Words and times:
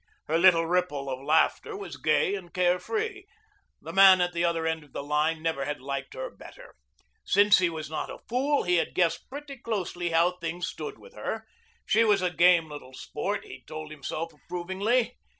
Her 0.25 0.39
little 0.39 0.65
ripple 0.65 1.11
of 1.11 1.21
laughter 1.23 1.77
was 1.77 1.97
gay 1.97 2.33
and 2.33 2.51
care 2.51 2.79
free. 2.79 3.27
The 3.83 3.93
man 3.93 4.19
at 4.19 4.33
the 4.33 4.43
other 4.43 4.65
end 4.65 4.83
of 4.83 4.93
the 4.93 5.03
line 5.03 5.43
never 5.43 5.65
had 5.65 5.79
liked 5.79 6.15
her 6.15 6.31
better. 6.31 6.73
Since 7.23 7.59
he 7.59 7.69
was 7.69 7.87
not 7.87 8.09
a 8.09 8.17
fool 8.27 8.63
he 8.63 8.77
had 8.77 8.95
guessed 8.95 9.29
pretty 9.29 9.57
closely 9.57 10.09
how 10.09 10.31
things 10.37 10.67
stood 10.67 10.97
with 10.97 11.13
her. 11.13 11.45
She 11.85 12.03
was 12.03 12.23
a 12.23 12.31
game 12.31 12.67
little 12.67 12.95
sport, 12.95 13.45
he 13.45 13.63
told 13.67 13.91
himself 13.91 14.33
approvingly. 14.33 15.19